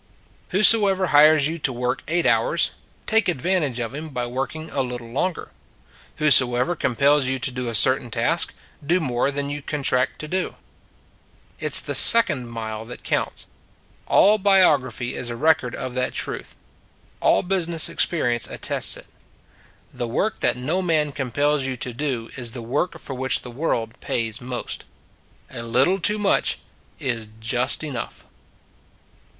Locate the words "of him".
3.79-4.09